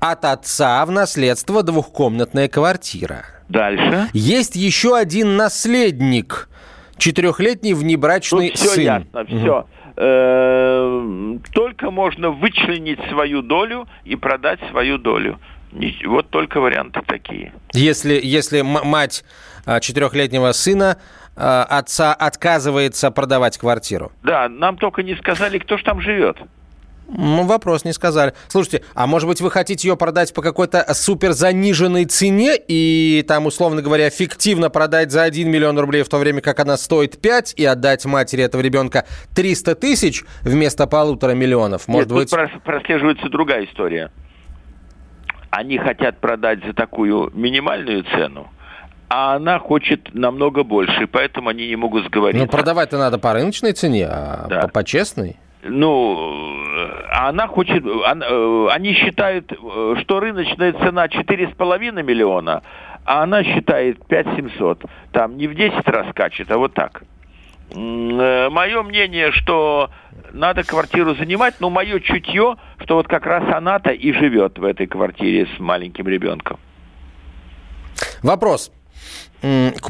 [0.00, 3.24] От отца в наследство двухкомнатная квартира.
[3.48, 4.08] Дальше.
[4.12, 6.48] Есть еще один наследник.
[6.98, 8.82] Четырехлетний внебрачный Тут все сын.
[8.84, 9.66] ясно, все.
[9.96, 15.38] Э, Только можно вычленить свою долю и продать свою долю.
[16.06, 17.52] Вот только варианты такие.
[17.72, 19.24] Если, если мать
[19.66, 20.96] а, четырехлетнего сына
[21.36, 24.12] отца отказывается продавать квартиру.
[24.22, 26.38] Да, нам только не сказали, кто ж там живет.
[27.08, 28.34] Ну, вопрос не сказали.
[28.48, 33.46] Слушайте, а может быть вы хотите ее продать по какой-то супер заниженной цене и там,
[33.46, 37.54] условно говоря, фиктивно продать за 1 миллион рублей, в то время как она стоит 5,
[37.56, 41.86] и отдать матери этого ребенка 300 тысяч вместо полутора миллионов?
[41.86, 42.30] Может Нет, быть...
[42.30, 44.10] тут прос- прослеживается другая история.
[45.50, 48.48] Они хотят продать за такую минимальную цену,
[49.08, 52.44] а она хочет намного больше, и поэтому они не могут сговориться.
[52.44, 54.60] Ну, продавать-то надо по рыночной цене, а Да.
[54.62, 55.36] по, по честной.
[55.62, 62.62] Ну, э, а она хочет, она- э, они считают, э, что рыночная цена 4,5 миллиона,
[63.04, 64.84] а она считает 5 700.
[65.12, 67.02] Там не в 10 раз скачет, а вот так.
[67.74, 69.90] Мое мнение, что
[70.32, 74.86] надо квартиру занимать, но мое чутье, что вот как раз она-то и живет в этой
[74.86, 76.58] квартире с маленьким ребенком.
[78.22, 78.70] Вопрос.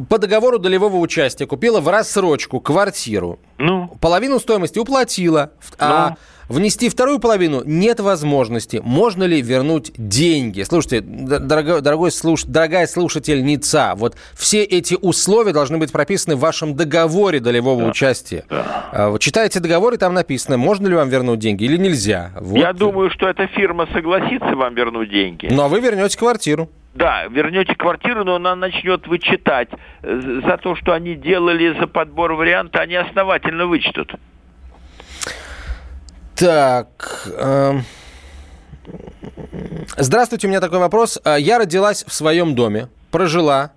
[0.09, 3.39] По договору долевого участия купила в рассрочку квартиру.
[3.59, 6.17] Ну, Половину стоимости уплатила, а
[6.49, 8.81] внести вторую половину нет возможности.
[8.83, 10.63] Можно ли вернуть деньги?
[10.63, 16.41] Слушайте, д- дорого- дорогой слуш, дорогая слушательница, вот все эти условия должны быть прописаны в
[16.41, 18.45] вашем договоре долевого участия.
[18.51, 22.31] А, вот читаете договор, и там написано, можно ли вам вернуть деньги или нельзя.
[22.41, 22.57] Вот.
[22.59, 25.49] я думаю, что эта фирма согласится вам вернуть деньги.
[25.51, 26.69] Ну, а вы вернете квартиру.
[26.95, 29.69] Да, вернете квартиру, но она начнет вычитать.
[30.03, 34.15] Э, За то, что они делали за подбор варианта, они основательно вычтут.
[36.37, 37.29] Так.
[37.35, 37.85] эм,
[39.97, 41.19] Здравствуйте, у меня такой вопрос.
[41.25, 43.73] А, Я родилась в своем доме, прожила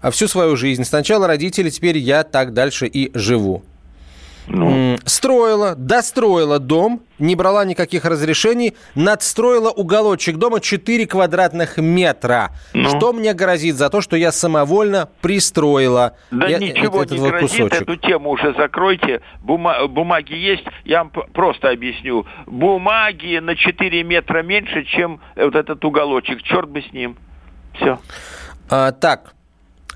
[0.00, 0.84] а, всю свою жизнь.
[0.84, 3.62] Сначала родители, теперь я так дальше и живу.
[4.52, 12.50] М, Строила, достроила дом, не брала никаких разрешений, надстроила уголочек дома 4 квадратных метра.
[12.74, 17.28] Что мне грозит за то, что я самовольно пристроила Да я- ничего этот не вот
[17.30, 17.82] грозит, кусочек?
[17.82, 19.20] эту тему уже закройте.
[19.42, 22.26] Бума- бумаги есть, я вам просто объясню.
[22.46, 26.42] Бумаги на 4 метра меньше, чем вот этот уголочек.
[26.42, 27.16] Черт бы с ним.
[27.74, 27.98] Все.
[28.68, 29.34] А, так,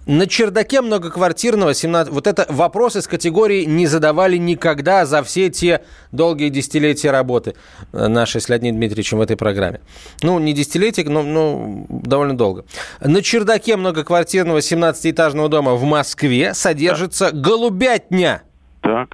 [0.07, 2.13] на чердаке многоквартирного 17...
[2.13, 5.83] Вот это вопрос из категории не задавали никогда за все те
[6.13, 7.55] долгие десятилетия работы
[7.93, 9.81] э, нашей с Леонидом Дмитриевичем в этой программе.
[10.23, 12.65] Ну, не десятилетия, но ну, довольно долго.
[13.01, 18.43] На чердаке многоквартирного 17-этажного дома в Москве содержится голубятня.
[18.83, 19.09] Так.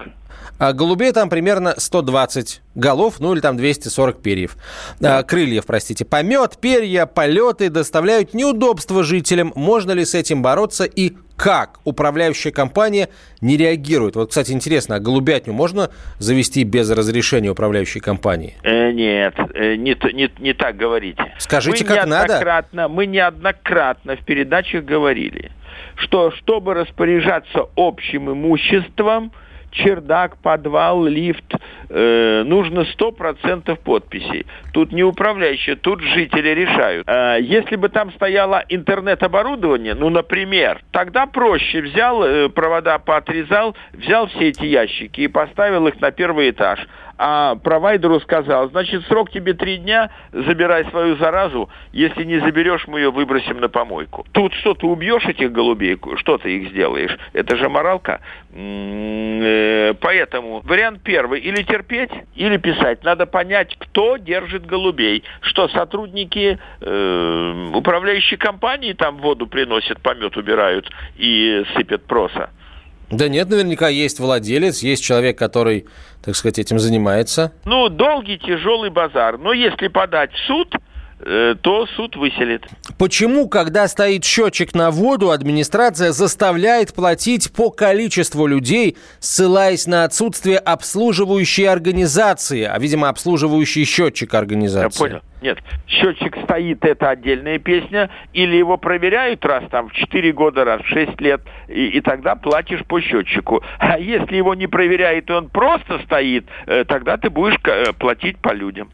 [0.61, 4.59] А голубей там примерно 120 голов, ну или там 240 перьев.
[5.03, 6.05] А, крыльев, простите.
[6.05, 9.53] Помет, перья, полеты доставляют неудобства жителям.
[9.57, 13.09] Можно ли с этим бороться и как управляющая компания
[13.41, 14.17] не реагирует?
[14.17, 15.89] Вот, кстати, интересно, а голубятню можно
[16.19, 18.55] завести без разрешения управляющей компании?
[18.63, 21.25] Э, нет, э, не, не, не так говорите.
[21.39, 22.35] Скажите, мы как надо.
[22.35, 25.53] неоднократно, Мы неоднократно в передачах говорили,
[25.97, 29.33] что чтобы распоряжаться общим имуществом,
[29.71, 31.55] чердак, подвал, лифт,
[31.91, 34.47] э, нужно 100% подписей.
[34.73, 37.09] Тут не управляющие, тут жители решают.
[37.09, 41.83] А если бы там стояло интернет-оборудование, ну, например, тогда проще.
[41.83, 46.81] Взял, э, провода поотрезал, взял все эти ящики и поставил их на первый этаж.
[47.23, 53.01] А провайдеру сказал, значит, срок тебе три дня, забирай свою заразу, если не заберешь, мы
[53.01, 54.25] ее выбросим на помойку.
[54.33, 57.15] Тут что, ты убьешь этих голубей, что ты их сделаешь?
[57.35, 58.21] Это же моралка.
[58.55, 63.05] Э, Поэтому вариант первый, или терпеть, или писать.
[63.05, 65.25] Надо понять, кто держит голубей.
[65.41, 72.51] Что, сотрудники э, управляющей компании там воду приносят, помет убирают и сыпят проса?
[73.11, 75.87] Да нет, наверняка есть владелец, есть человек, который,
[76.25, 77.53] так сказать, этим занимается.
[77.65, 79.37] Ну, долгий, тяжелый базар.
[79.37, 80.77] Но если подать в суд,
[81.63, 82.67] то суд выселит.
[82.99, 90.59] Почему, когда стоит счетчик на воду, администрация заставляет платить по количеству людей, ссылаясь на отсутствие
[90.59, 94.99] обслуживающей организации, а, видимо, обслуживающий счетчик Я организации?
[94.99, 95.21] понял.
[95.43, 100.83] Нет, счетчик стоит, это отдельная песня, или его проверяют раз там в 4 года, раз
[100.83, 103.63] в 6 лет, и, и тогда платишь по счетчику.
[103.79, 108.37] А если его не проверяют, и он просто стоит, э, тогда ты будешь э, платить
[108.39, 108.91] по людям.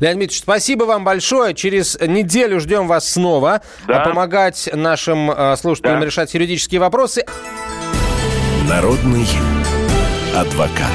[0.00, 1.54] Леонид Дмитриевич, спасибо вам большое.
[1.54, 3.62] Через неделю ждем вас снова.
[3.86, 4.02] Да.
[4.02, 6.06] а, Помогать нашим э, слушателям Да.
[6.06, 7.24] решать юридические вопросы.
[8.68, 9.26] Народный
[10.34, 10.90] адвокат.